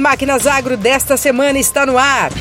[0.00, 2.32] Máquinas Agro desta semana está no ar.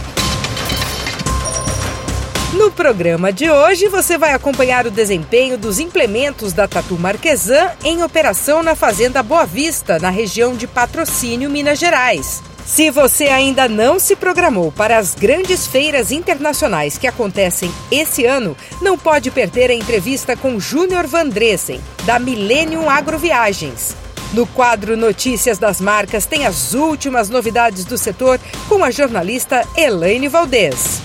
[2.53, 8.01] No programa de hoje, você vai acompanhar o desempenho dos implementos da Tatu Marquesan em
[8.01, 12.41] operação na Fazenda Boa Vista, na região de Patrocínio, Minas Gerais.
[12.65, 18.55] Se você ainda não se programou para as grandes feiras internacionais que acontecem esse ano,
[18.81, 23.95] não pode perder a entrevista com Júnior Vandressen, da Millennium Agroviagens.
[24.31, 30.27] No quadro Notícias das Marcas tem as últimas novidades do setor com a jornalista Elaine
[30.27, 31.01] Valdez.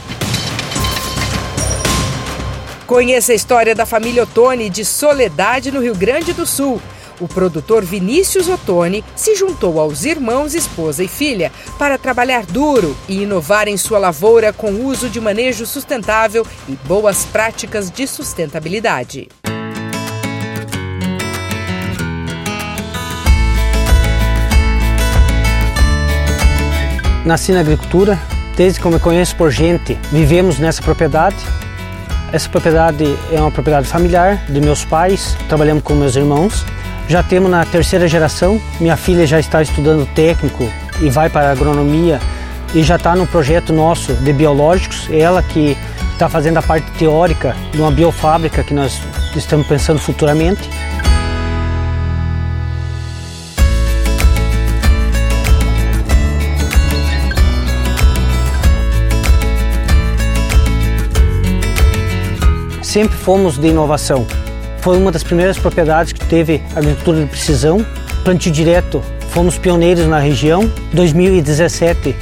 [2.86, 6.82] Conheça a história da família Ottoni de Soledade, no Rio Grande do Sul.
[7.18, 13.22] O produtor Vinícius Ottoni se juntou aos irmãos, esposa e filha para trabalhar duro e
[13.22, 19.28] inovar em sua lavoura com uso de manejo sustentável e boas práticas de sustentabilidade.
[27.24, 28.18] Nasci na agricultura,
[28.54, 31.36] desde que eu me conheço por gente, vivemos nessa propriedade.
[32.30, 36.66] Essa propriedade é uma propriedade familiar de meus pais, trabalhamos com meus irmãos.
[37.08, 41.52] Já temos na terceira geração, minha filha já está estudando técnico e vai para a
[41.52, 42.20] agronomia
[42.74, 45.08] e já está no projeto nosso de biológicos.
[45.10, 45.78] Ela que
[46.12, 49.00] está fazendo a parte teórica de uma biofábrica que nós
[49.34, 50.68] estamos pensando futuramente.
[62.94, 64.24] Sempre fomos de inovação.
[64.78, 67.84] Foi uma das primeiras propriedades que teve agricultura de precisão,
[68.22, 69.02] plantio direto.
[69.30, 70.70] Fomos pioneiros na região.
[70.92, 72.14] 2017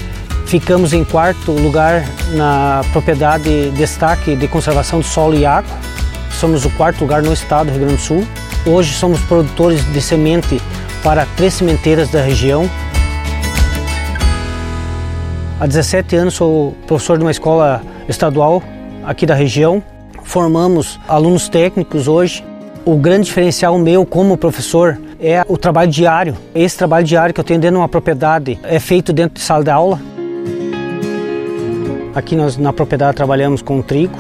[0.47, 5.71] ficamos em quarto lugar na propriedade destaque de conservação do solo e água.
[6.41, 8.27] Somos o quarto lugar no estado do Rio Grande do Sul.
[8.65, 10.59] Hoje somos produtores de semente
[11.05, 12.67] para três sementeiras da região.
[15.61, 18.63] Há 17 anos sou professor de uma escola estadual
[19.05, 19.83] aqui da região
[20.33, 22.43] formamos alunos técnicos hoje.
[22.87, 26.35] O grande diferencial meu como professor é o trabalho diário.
[26.55, 29.63] Esse trabalho diário que eu tenho dentro de uma propriedade é feito dentro de sala
[29.63, 30.01] de aula.
[32.15, 34.17] Aqui nós na propriedade trabalhamos com trigo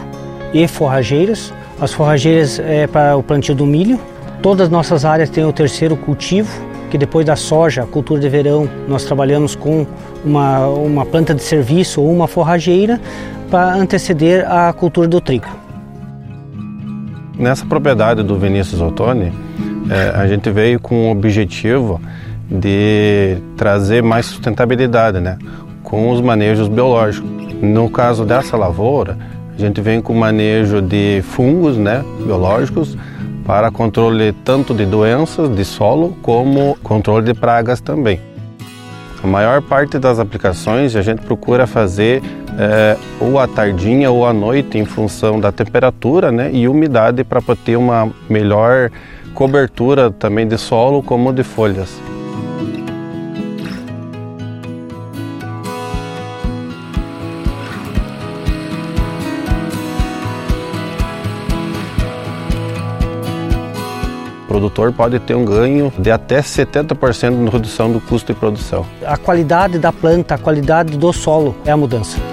[0.53, 1.51] e forrageiras.
[1.81, 3.99] As forrageiras é para o plantio do milho.
[4.43, 6.51] Todas as nossas áreas têm o terceiro cultivo,
[6.91, 9.87] que depois da soja, cultura de verão, nós trabalhamos com
[10.23, 13.01] uma, uma planta de serviço ou uma forrageira
[13.51, 15.62] para anteceder a cultura do trigo.
[17.39, 19.33] Nessa propriedade do Vinícius Ottoni,
[19.91, 22.01] é, a gente veio com o objetivo
[22.51, 25.39] de trazer mais sustentabilidade, né,
[25.83, 27.31] com os manejos biológicos.
[27.63, 29.17] No caso dessa lavoura,
[29.55, 32.97] a gente vem com manejo de fungos, né, biológicos,
[33.45, 38.21] para controle tanto de doenças de solo como controle de pragas também.
[39.23, 42.23] A maior parte das aplicações a gente procura fazer
[42.59, 47.41] é, ou à tardinha ou à noite em função da temperatura né, e umidade para
[47.57, 48.91] ter uma melhor
[49.35, 52.01] cobertura também de solo como de folhas.
[64.63, 68.87] produtor pode ter um ganho de até 70% na redução do custo de produção.
[69.05, 72.32] A qualidade da planta, a qualidade do solo é a mudança.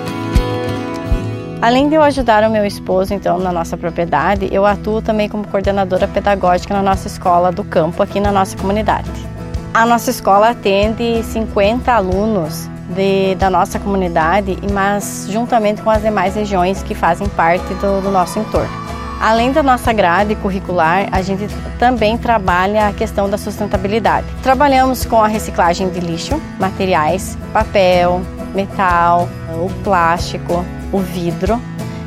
[1.62, 5.46] Além de eu ajudar o meu esposo, então, na nossa propriedade, eu atuo também como
[5.46, 9.12] coordenadora pedagógica na nossa escola do campo, aqui na nossa comunidade.
[9.74, 16.34] A nossa escola atende 50 alunos de, da nossa comunidade, mas juntamente com as demais
[16.34, 18.90] regiões que fazem parte do, do nosso entorno.
[19.20, 21.46] Além da nossa grade curricular, a gente
[21.78, 24.26] também trabalha a questão da sustentabilidade.
[24.42, 28.22] Trabalhamos com a reciclagem de lixo, materiais, papel,
[28.56, 29.28] metal,
[29.62, 31.62] o plástico, o vidro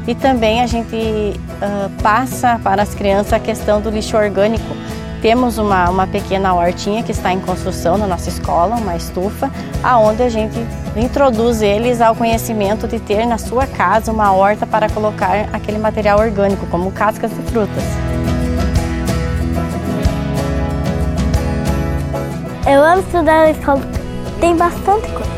[0.07, 4.75] e também a gente uh, passa para as crianças a questão do lixo orgânico,
[5.23, 9.49] temos uma, uma pequena hortinha que está em construção na nossa escola, uma estufa,
[9.81, 10.59] aonde a gente
[10.97, 16.19] introduz eles ao conhecimento de ter na sua casa uma horta para colocar aquele material
[16.19, 17.85] orgânico, como cascas de frutas.
[22.67, 23.81] Eu amo estudar na escola,
[24.41, 25.31] tem bastante coisa.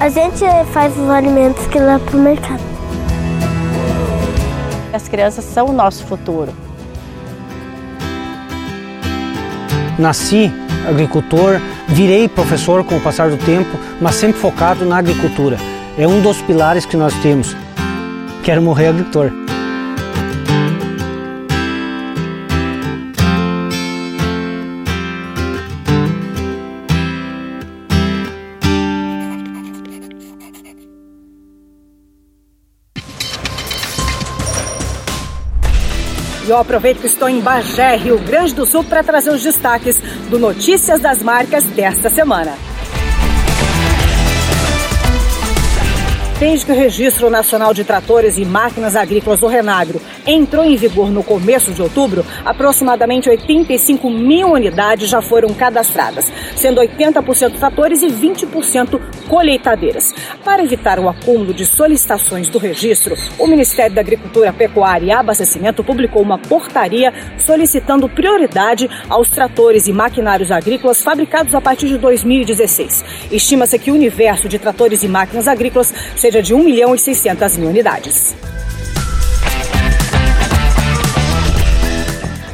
[0.00, 2.71] A gente faz os alimentos que leva para o mercado.
[4.92, 6.52] As crianças são o nosso futuro.
[9.98, 10.52] Nasci
[10.88, 15.56] agricultor, virei professor com o passar do tempo, mas sempre focado na agricultura.
[15.96, 17.56] É um dos pilares que nós temos.
[18.42, 19.41] Quero morrer agricultor.
[36.52, 40.38] Eu aproveito que estou em Bagé, Rio Grande do Sul, para trazer os destaques do
[40.38, 42.71] Notícias das Marcas desta semana.
[46.42, 51.08] Desde que o Registro Nacional de Tratores e Máquinas Agrícolas do Renagro entrou em vigor
[51.08, 58.08] no começo de outubro, aproximadamente 85 mil unidades já foram cadastradas, sendo 80% tratores e
[58.08, 60.12] 20% colheitadeiras.
[60.44, 65.84] Para evitar o acúmulo de solicitações do registro, o Ministério da Agricultura, Pecuária e Abastecimento
[65.84, 73.04] publicou uma portaria solicitando prioridade aos tratores e maquinários agrícolas fabricados a partir de 2016.
[73.30, 76.98] Estima-se que o universo de tratores e máquinas agrícolas seja seja de 1 milhão e
[76.98, 78.34] 600 mil unidades.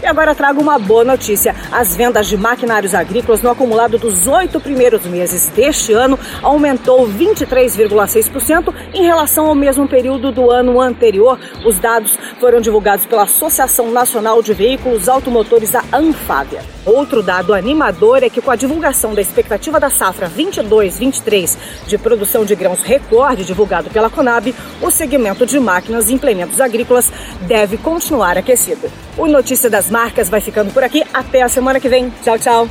[0.09, 1.55] Agora trago uma boa notícia.
[1.71, 8.75] As vendas de maquinários agrícolas no acumulado dos oito primeiros meses deste ano aumentou 23,6%
[8.95, 11.39] em relação ao mesmo período do ano anterior.
[11.65, 16.63] Os dados foram divulgados pela Associação Nacional de Veículos Automotores, a Anfávia.
[16.87, 21.57] Outro dado animador é que com a divulgação da expectativa da safra 22-23
[21.87, 27.13] de produção de grãos recorde divulgado pela Conab, o segmento de máquinas e implementos agrícolas
[27.43, 28.91] deve continuar aquecido.
[29.19, 31.03] O Notícia das Marcas vai ficando por aqui.
[31.13, 32.09] Até a semana que vem.
[32.23, 32.69] Tchau, tchau.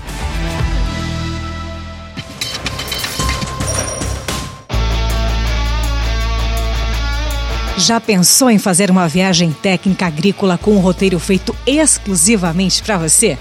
[7.77, 13.37] Já pensou em fazer uma viagem técnica agrícola com um roteiro feito exclusivamente para você?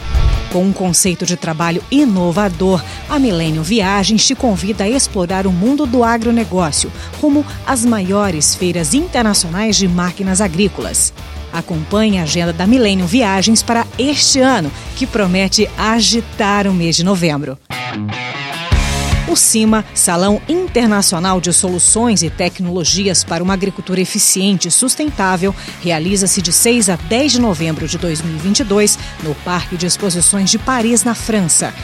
[0.53, 5.87] Com um conceito de trabalho inovador, a Milênio Viagens te convida a explorar o mundo
[5.87, 11.13] do agronegócio, rumo às maiores feiras internacionais de máquinas agrícolas.
[11.53, 17.05] Acompanhe a agenda da Milênio Viagens para este ano, que promete agitar o mês de
[17.05, 17.59] novembro.
[19.29, 26.41] O CIMA, Salão Internacional de Soluções e Tecnologias para uma Agricultura Eficiente e Sustentável, realiza-se
[26.41, 31.15] de 6 a 10 de novembro de 2022 no Parque de Exposições de Paris, na
[31.15, 31.75] França.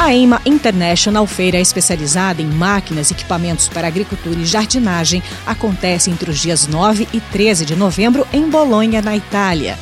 [0.00, 6.30] A EIMA International, feira especializada em máquinas e equipamentos para agricultura e jardinagem, acontece entre
[6.30, 9.76] os dias 9 e 13 de novembro em Bolonha, na Itália.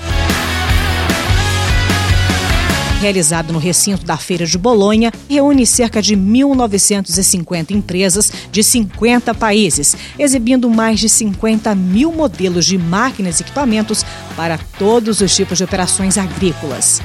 [2.99, 9.95] Realizado no recinto da Feira de Bolonha, reúne cerca de 1.950 empresas de 50 países,
[10.19, 14.03] exibindo mais de 50 mil modelos de máquinas e equipamentos
[14.35, 17.03] para todos os tipos de operações agrícolas.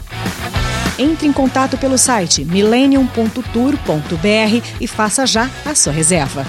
[1.01, 6.45] Entre em contato pelo site millennium.tour.br e faça já a sua reserva.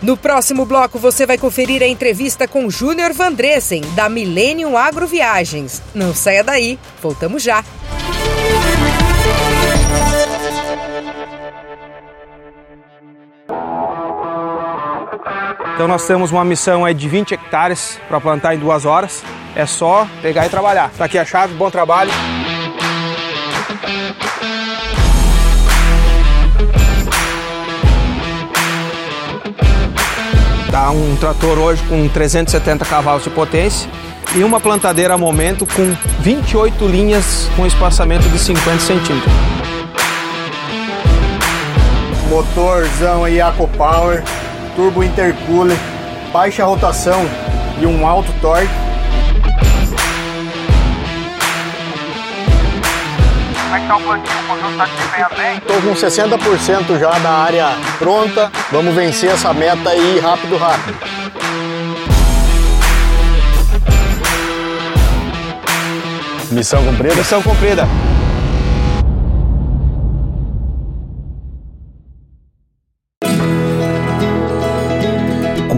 [0.00, 5.82] No próximo bloco você vai conferir a entrevista com Júnior Vandressen, da Millennium Agroviagens.
[5.94, 7.62] Não saia daí, voltamos já.
[15.74, 19.22] Então nós temos uma missão aí de 20 hectares para plantar em duas horas.
[19.56, 20.90] É só pegar e trabalhar.
[20.98, 22.10] Tá aqui a chave, bom trabalho.
[30.70, 33.88] Tá um trator hoje com 370 cavalos de potência
[34.34, 39.32] e uma plantadeira a momento com 28 linhas com espaçamento de 50 centímetros.
[42.28, 43.38] Motorzão aí
[43.76, 44.24] Power,
[44.74, 45.78] turbo intercooler,
[46.32, 47.24] baixa rotação
[47.80, 48.83] e um alto torque
[53.86, 54.34] Tá o plantio?
[54.96, 55.56] Desempenhando bem?
[55.58, 58.50] Estou com 60% já da área pronta.
[58.72, 60.96] Vamos vencer essa meta aí rápido, rápido.
[66.50, 67.14] Missão cumprida?
[67.16, 67.88] Missão cumprida.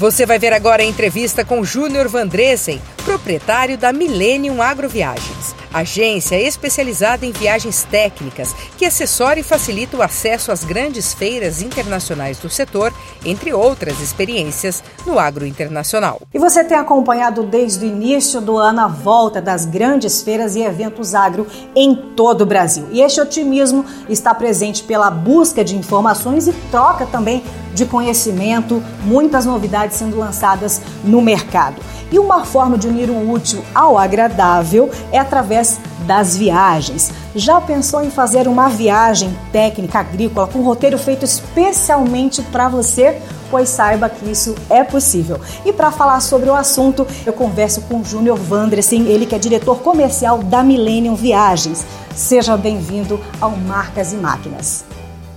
[0.00, 5.54] Você vai ver agora a entrevista com Júnior Vandressen, proprietário da Millennium Agroviagens.
[5.72, 12.38] agência especializada em viagens técnicas, que assessora e facilita o acesso às grandes feiras internacionais
[12.38, 12.92] do setor,
[13.24, 16.22] entre outras experiências no agro internacional.
[16.32, 20.62] E você tem acompanhado desde o início do ano a volta das grandes feiras e
[20.62, 22.88] eventos agro em todo o Brasil.
[22.90, 27.44] E este otimismo está presente pela busca de informações e troca também
[27.80, 31.76] de conhecimento, muitas novidades sendo lançadas no mercado.
[32.12, 37.10] E uma forma de unir o útil ao agradável é através das viagens.
[37.34, 43.20] Já pensou em fazer uma viagem técnica agrícola com um roteiro feito especialmente para você?
[43.50, 45.40] Pois saiba que isso é possível.
[45.64, 49.80] E para falar sobre o assunto, eu converso com Júnior Vandresen, ele que é diretor
[49.80, 51.84] comercial da Millennium Viagens.
[52.14, 54.84] Seja bem-vindo ao Marcas e Máquinas.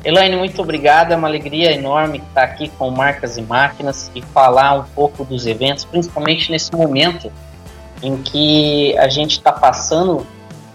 [0.04, 1.14] Elaine, muito obrigado.
[1.14, 5.48] É uma alegria enorme estar aqui com Marcas e Máquinas e falar um pouco dos
[5.48, 7.32] eventos, principalmente nesse momento
[8.02, 10.28] em que a gente está passando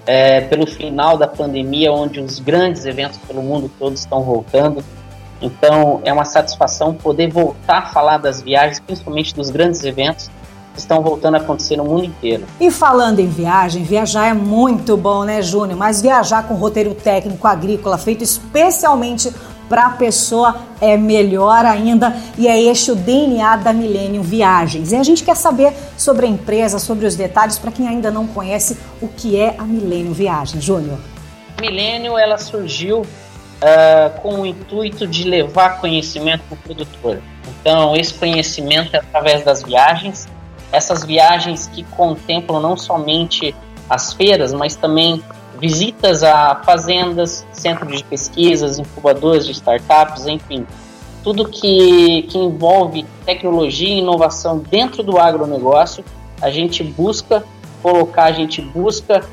[0.06, 4.82] é, pelo final da pandemia, onde os grandes eventos pelo mundo todo estão voltando.
[5.42, 10.30] Então, é uma satisfação poder voltar a falar das viagens, principalmente dos grandes eventos,
[10.80, 12.44] estão voltando a acontecer no mundo inteiro.
[12.60, 15.78] E falando em viagem, viajar é muito bom, né, Júnior?
[15.78, 19.32] Mas viajar com roteiro técnico agrícola feito especialmente
[19.68, 24.92] para a pessoa é melhor ainda e é este o DNA da Millennium Viagens.
[24.92, 28.26] E a gente quer saber sobre a empresa, sobre os detalhes, para quem ainda não
[28.26, 30.64] conhece o que é a Millennium Viagens.
[30.64, 30.98] Júnior.
[31.56, 37.20] A Millennium ela surgiu uh, com o intuito de levar conhecimento para o produtor.
[37.60, 40.28] Então, esse conhecimento é através das viagens
[40.72, 43.54] essas viagens que contemplam não somente
[43.88, 45.22] as feiras, mas também
[45.58, 50.66] visitas a fazendas, centros de pesquisas, incubadores de startups, enfim,
[51.22, 56.04] tudo que, que envolve tecnologia e inovação dentro do agronegócio,
[56.40, 57.44] a gente busca
[57.82, 59.24] colocar, a gente busca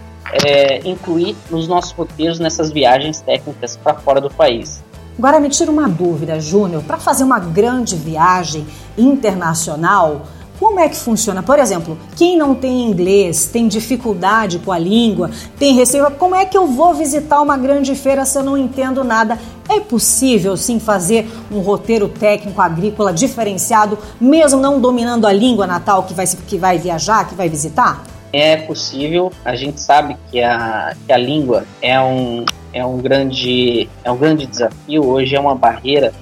[0.44, 4.84] é, incluir nos nossos roteiros nessas viagens técnicas para fora do país.
[5.18, 10.24] Agora me tira uma dúvida, Júnior, para fazer uma grande viagem internacional,
[10.60, 11.44] como é que funciona?
[11.44, 16.46] Por exemplo, quem não tem inglês, tem dificuldade com a língua, tem receio, como é
[16.46, 19.38] que eu vou visitar uma grande feira se eu não entendo nada?
[19.68, 26.04] É possível sim fazer um roteiro técnico agrícola diferenciado, mesmo não dominando a língua natal
[26.04, 28.04] que vai, que vai viajar, que vai visitar?
[28.32, 33.90] É possível, a gente sabe que a, que a língua é um, é, um grande,
[34.04, 36.14] é um grande desafio, hoje é uma barreira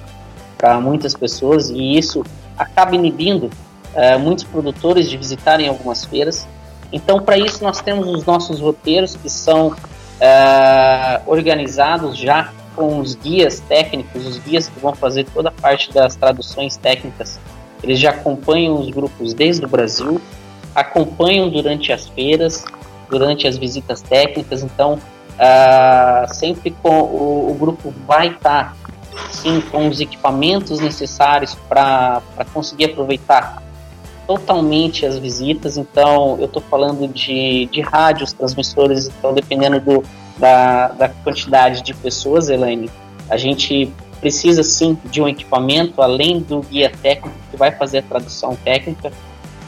[0.56, 2.24] para muitas pessoas e isso
[2.56, 3.50] acaba inibindo
[3.94, 6.46] uh, muitos produtores de visitarem algumas feiras.
[6.92, 9.74] Então, para isso, nós temos os nossos roteiros que são uh,
[11.26, 16.16] organizados já com os guias técnicos, os guias que vão fazer toda a parte das
[16.16, 17.38] traduções técnicas.
[17.82, 20.20] Eles já acompanham os grupos desde o Brasil,
[20.74, 22.64] acompanham durante as feiras,
[23.08, 24.62] durante as visitas técnicas.
[24.62, 31.54] Então, uh, sempre com o, o, grupo vai estar tá, sim com os equipamentos necessários
[31.68, 32.22] para
[32.52, 33.63] conseguir aproveitar
[34.26, 40.04] totalmente as visitas, então eu estou falando de, de rádios, transmissores, então dependendo do,
[40.38, 42.90] da, da quantidade de pessoas, Elaine,
[43.28, 48.02] a gente precisa sim de um equipamento, além do guia técnico que vai fazer a
[48.02, 49.12] tradução técnica,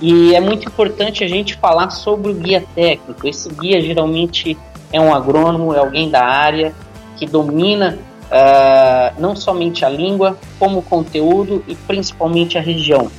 [0.01, 3.27] e é muito importante a gente falar sobre o guia técnico.
[3.27, 4.57] Esse guia geralmente
[4.93, 6.75] é um agrônomo, é alguém da área
[7.17, 13.11] que domina uh, não somente a língua, como o conteúdo e principalmente a região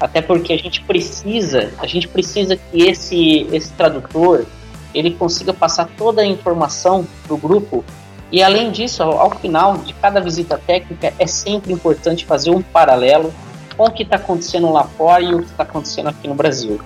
[0.00, 4.46] até porque a gente precisa, a gente precisa que esse, esse tradutor
[4.94, 7.84] ele consiga passar toda a informação para o grupo
[8.30, 12.62] e além disso, ao, ao, final de cada visita técnica é sempre importante fazer um
[12.62, 13.32] paralelo
[13.76, 16.80] com o que está acontecendo lá fora e o que está acontecendo aqui no Brasil.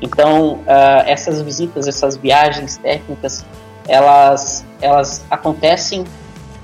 [0.00, 3.44] Então, uh, essas visitas, essas viagens técnicas,
[3.86, 6.04] elas, elas acontecem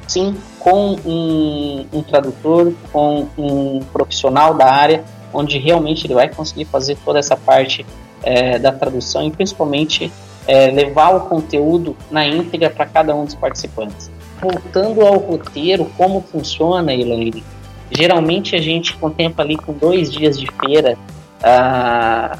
[0.06, 5.04] sim com um, um tradutor, com um profissional da área
[5.34, 7.84] onde realmente ele vai conseguir fazer toda essa parte
[8.22, 10.10] é, da tradução e principalmente
[10.46, 14.10] é, levar o conteúdo na íntegra para cada um dos participantes.
[14.40, 17.42] Voltando ao roteiro, como funciona, Elaine?
[17.90, 20.98] Geralmente a gente contempla ali com dois dias de feira
[21.42, 22.36] ah,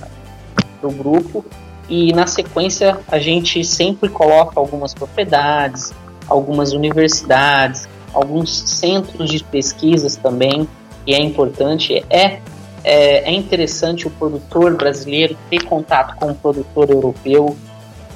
[0.80, 1.44] do grupo
[1.88, 5.92] e na sequência a gente sempre coloca algumas propriedades,
[6.28, 10.66] algumas universidades, alguns centros de pesquisas também,
[11.06, 12.40] e é importante, é
[12.84, 17.56] é, é interessante o produtor brasileiro ter contato com o produtor europeu.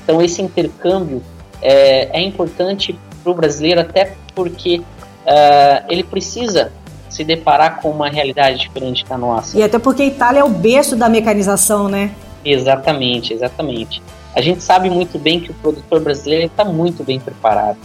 [0.05, 1.23] Então, esse intercâmbio
[1.63, 6.71] é, é importante para o brasileiro, até porque uh, ele precisa
[7.09, 9.59] se deparar com uma realidade diferente da nossa.
[9.59, 12.13] E até porque a Itália é o berço da mecanização, né?
[12.45, 14.03] Exatamente, exatamente.
[14.35, 17.79] A gente sabe muito bem que o produtor brasileiro está muito bem preparado.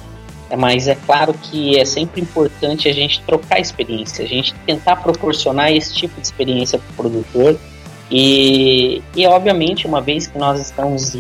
[0.49, 4.97] É, mas é claro que é sempre importante a gente trocar experiência, a gente tentar
[4.97, 7.57] proporcionar esse tipo de experiência para o produtor.
[8.11, 11.15] E, e, obviamente, uma vez que nós estamos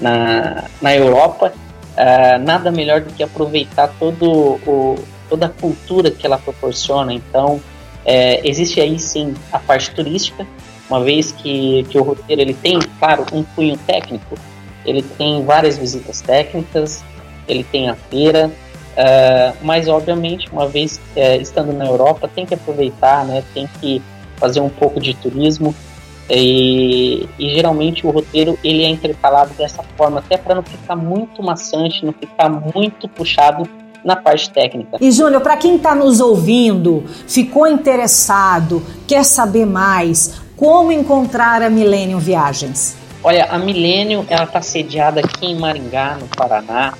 [0.00, 1.52] na, na Europa,
[1.96, 7.12] uh, nada melhor do que aproveitar todo o, toda a cultura que ela proporciona.
[7.12, 7.60] Então,
[8.04, 10.46] é, existe aí sim a parte turística,
[10.88, 14.36] uma vez que, que o roteiro ele tem, claro, um cunho técnico,
[14.84, 17.02] ele tem várias visitas técnicas,
[17.48, 18.50] ele tem a feira,
[18.96, 24.02] uh, mas obviamente, uma vez uh, estando na Europa, tem que aproveitar, né, tem que
[24.36, 25.74] fazer um pouco de turismo,
[26.30, 31.42] e, e, geralmente o roteiro ele é intercalado dessa forma, até para não ficar muito
[31.42, 33.68] maçante, não ficar muito puxado
[34.02, 34.98] na parte técnica.
[35.00, 41.70] E Júnior, para quem está nos ouvindo, ficou interessado, quer saber mais, como encontrar a
[41.70, 42.96] Millennium Viagens?
[43.22, 46.92] Olha, a Millennium ela está sediada aqui em Maringá, no Paraná,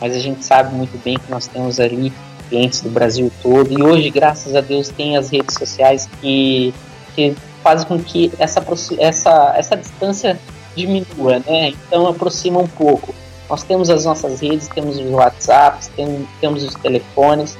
[0.00, 2.12] mas a gente sabe muito bem que nós temos ali
[2.48, 6.74] clientes do Brasil todo e hoje, graças a Deus, tem as redes sociais que,
[7.14, 8.64] que fazem com que essa,
[8.98, 10.38] essa, essa distância
[10.74, 11.72] diminua, né?
[11.86, 13.14] Então aproxima um pouco.
[13.48, 17.56] Nós temos as nossas redes, temos os WhatsApps, tem, temos os telefones.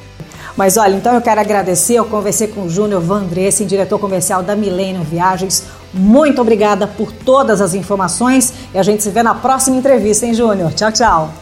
[0.57, 4.55] Mas olha, então eu quero agradecer, eu conversei com o Júnior Vandresen, diretor comercial da
[4.55, 5.65] Millennium Viagens.
[5.93, 10.35] Muito obrigada por todas as informações e a gente se vê na próxima entrevista, hein,
[10.35, 10.73] Júnior?
[10.73, 11.40] Tchau, tchau.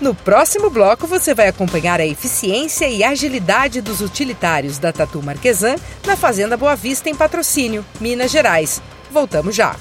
[0.00, 5.74] No próximo bloco, você vai acompanhar a eficiência e agilidade dos utilitários da Tatu Marquesan
[6.06, 8.80] na Fazenda Boa Vista, em Patrocínio, Minas Gerais.
[9.10, 9.74] Voltamos já.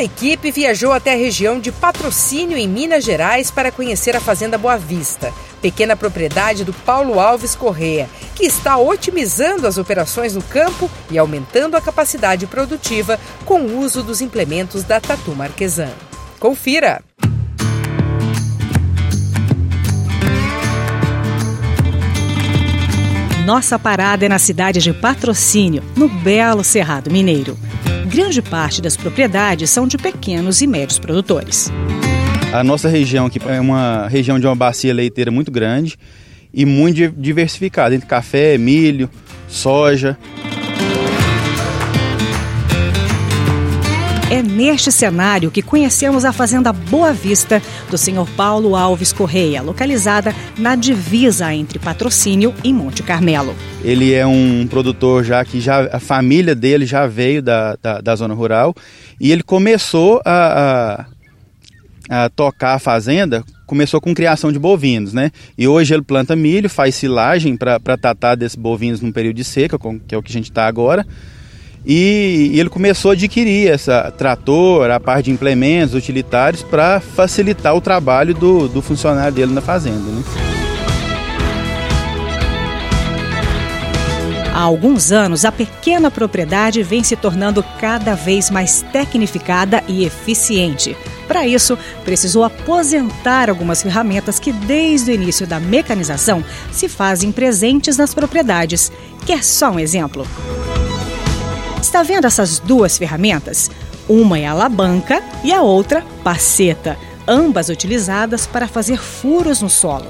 [0.00, 4.56] Nossa equipe viajou até a região de Patrocínio, em Minas Gerais, para conhecer a Fazenda
[4.56, 10.90] Boa Vista, pequena propriedade do Paulo Alves Correa, que está otimizando as operações no campo
[11.10, 15.92] e aumentando a capacidade produtiva com o uso dos implementos da Tatu Marquesan.
[16.38, 17.02] Confira!
[23.44, 27.54] Nossa parada é na cidade de Patrocínio, no belo Cerrado Mineiro
[28.10, 31.70] grande parte das propriedades são de pequenos e médios produtores.
[32.52, 35.96] A nossa região aqui é uma região de uma bacia leiteira muito grande
[36.52, 39.08] e muito diversificada, entre café, milho,
[39.46, 40.18] soja.
[44.30, 50.32] É neste cenário que conhecemos a Fazenda Boa Vista do senhor Paulo Alves Correia, localizada
[50.56, 53.56] na divisa entre Patrocínio e Monte Carmelo.
[53.82, 58.14] Ele é um produtor já que já a família dele já veio da, da, da
[58.14, 58.72] zona rural
[59.20, 61.06] e ele começou a,
[62.08, 65.30] a, a tocar a fazenda começou com criação de bovinos, né?
[65.56, 69.78] E hoje ele planta milho, faz silagem para tratar desses bovinos num período de seca,
[70.08, 71.06] que é o que a gente está agora.
[71.84, 77.74] E, e, ele começou a adquirir essa trator, a parte de implementos utilitários para facilitar
[77.74, 79.98] o trabalho do, do funcionário dele na fazenda.
[79.98, 80.22] Né?
[84.52, 90.94] Há alguns anos, a pequena propriedade vem se tornando cada vez mais tecnificada e eficiente.
[91.26, 97.96] Para isso, precisou aposentar algumas ferramentas que, desde o início da mecanização, se fazem presentes
[97.96, 98.92] nas propriedades.
[99.24, 100.26] Quer só um exemplo?
[101.80, 103.70] Está vendo essas duas ferramentas?
[104.06, 110.06] Uma é a alabanca e a outra, paceta, ambas utilizadas para fazer furos no solo.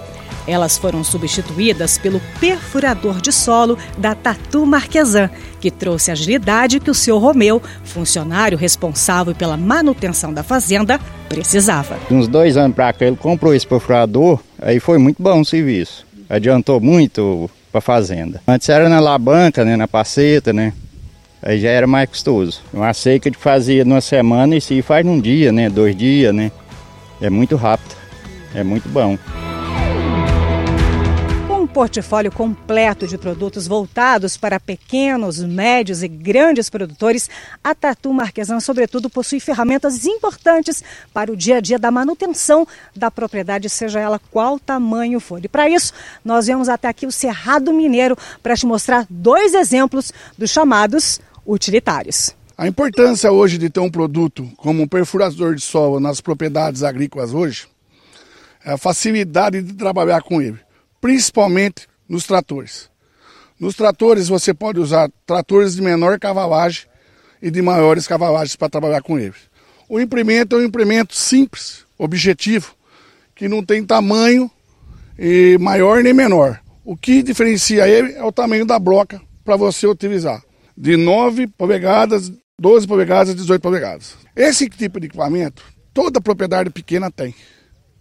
[0.48, 5.30] Elas foram substituídas pelo perfurador de solo da Tatu Marquesan,
[5.60, 11.98] que trouxe a agilidade que o seu Romeu, funcionário responsável pela manutenção da fazenda, precisava.
[12.10, 16.04] Uns dois anos para cá ele comprou esse perfurador, aí foi muito bom o serviço.
[16.28, 18.42] Adiantou muito para a fazenda.
[18.46, 20.72] Antes era na labanca, né, na paceta, né?
[21.42, 22.60] Aí já era mais custoso.
[22.72, 25.70] Uma seca de fazia numa semana e se faz num dia, né?
[25.70, 26.52] Dois dias, né?
[27.20, 27.96] É muito rápido.
[28.54, 29.16] É muito bom
[31.72, 37.30] portfólio completo de produtos voltados para pequenos, médios e grandes produtores,
[37.62, 40.82] a Tatu Marquesan, sobretudo, possui ferramentas importantes
[41.14, 45.42] para o dia a dia da manutenção da propriedade, seja ela qual tamanho for.
[45.44, 45.92] E para isso,
[46.24, 51.20] nós viemos até aqui o Cerrado Mineiro para te mostrar dois exemplos dos chamados
[51.50, 52.34] utilitários.
[52.56, 57.32] A importância hoje de ter um produto como um perfurador de solo nas propriedades agrícolas
[57.32, 57.66] hoje
[58.64, 60.58] é a facilidade de trabalhar com ele
[61.00, 62.90] principalmente nos tratores.
[63.58, 66.86] Nos tratores você pode usar tratores de menor cavalagem
[67.42, 69.36] e de maiores cavalagens para trabalhar com eles.
[69.88, 72.74] O implemento é um implemento simples, objetivo,
[73.34, 74.50] que não tem tamanho
[75.18, 76.60] e maior nem menor.
[76.84, 80.42] O que diferencia ele é o tamanho da broca para você utilizar.
[80.80, 84.16] De 9 polegadas, 12 polegadas, 18 polegadas.
[84.34, 85.62] Esse tipo de equipamento,
[85.92, 87.34] toda propriedade pequena tem,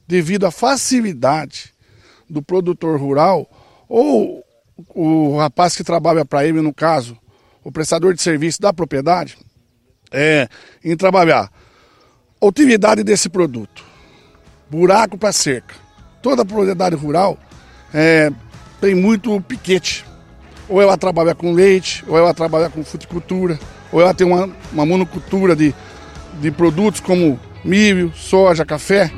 [0.08, 1.74] devido à facilidade
[2.30, 3.46] do produtor rural
[3.90, 4.42] ou
[4.96, 7.18] o rapaz que trabalha para ele, no caso,
[7.66, 9.38] o prestador de serviço da propriedade,
[10.10, 10.48] é,
[10.82, 11.52] em trabalhar
[12.40, 13.84] a utilidade desse produto.
[14.70, 15.76] Buraco para cerca.
[16.22, 17.38] Toda propriedade rural
[17.94, 18.32] é,
[18.80, 20.06] tem muito piquete.
[20.70, 23.60] Ou ela trabalha com leite, ou ela trabalha com fruticultura,
[23.92, 25.74] ou ela tem uma, uma monocultura de,
[26.40, 29.12] de produtos como milho, soja, café.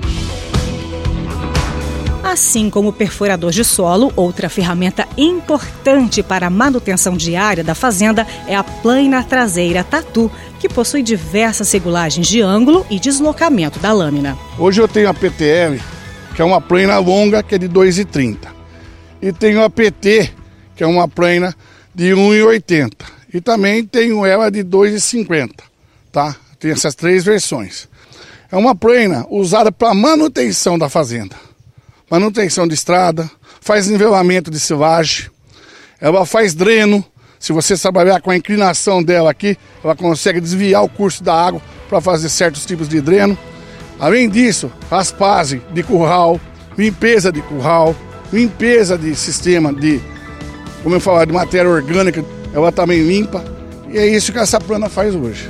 [2.24, 8.26] Assim como o perfurador de solo, outra ferramenta importante para a manutenção diária da fazenda
[8.48, 14.38] é a plana traseira Tatu, que possui diversas regulagens de ângulo e deslocamento da lâmina.
[14.58, 15.82] Hoje eu tenho a PTL,
[16.34, 18.38] que é uma plana longa, que é de 2,30.
[19.22, 20.32] E tenho a PT,
[20.82, 21.56] que é uma plana
[21.94, 22.92] de 1,80.
[23.32, 25.52] E também tenho ela de 2,50,
[26.12, 26.36] tá?
[26.60, 27.88] Tem essas três versões.
[28.52, 31.36] É uma plana usada para manutenção da fazenda
[32.10, 35.30] manutenção de estrada, faz nivelamento de silagem,
[36.02, 37.06] ela faz dreno.
[37.40, 41.62] Se você trabalhar com a inclinação dela aqui, ela consegue desviar o curso da água
[41.88, 43.38] para fazer certos tipos de dreno.
[43.98, 46.38] Além disso, raspagem de curral,
[46.78, 47.96] limpeza de curral,
[48.34, 50.02] limpeza de sistema de,
[50.84, 53.44] como eu falar, de matéria orgânica, ela também limpa.
[53.90, 55.50] E é isso que essa plana faz hoje.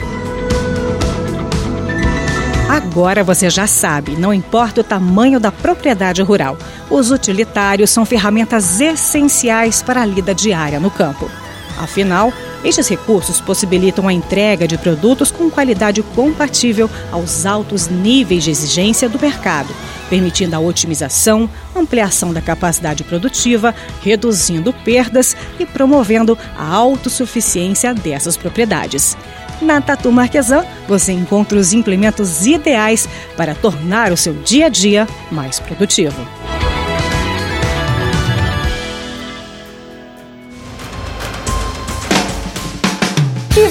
[2.69, 6.57] Agora você já sabe, não importa o tamanho da propriedade rural,
[6.89, 11.29] os utilitários são ferramentas essenciais para a lida diária no campo.
[11.77, 12.31] Afinal,
[12.63, 19.09] estes recursos possibilitam a entrega de produtos com qualidade compatível aos altos níveis de exigência
[19.09, 19.73] do mercado,
[20.09, 29.17] permitindo a otimização, ampliação da capacidade produtiva, reduzindo perdas e promovendo a autossuficiência dessas propriedades.
[29.61, 33.07] Na Tatu Marquesan, você encontra os implementos ideais
[33.37, 36.40] para tornar o seu dia a dia mais produtivo.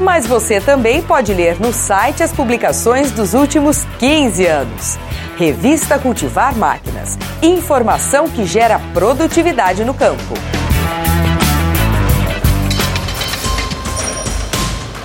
[0.00, 4.98] Mas você também pode ler no site as publicações dos últimos 15 anos.
[5.36, 7.18] Revista Cultivar Máquinas.
[7.42, 10.34] Informação que gera produtividade no campo.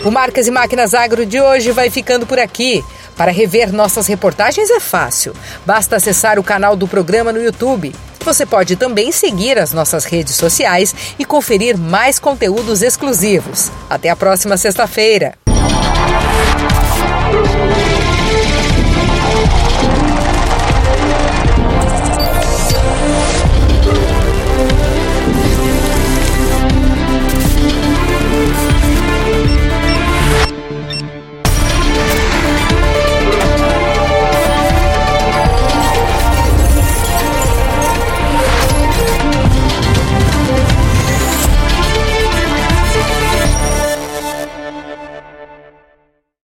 [0.05, 2.81] O Marcas e Máquinas Agro de hoje vai ficando por aqui.
[3.17, 5.33] Para rever nossas reportagens é fácil.
[5.65, 7.93] Basta acessar o canal do programa no YouTube.
[8.25, 13.71] Você pode também seguir as nossas redes sociais e conferir mais conteúdos exclusivos.
[13.87, 15.44] Até a próxima sexta-feira.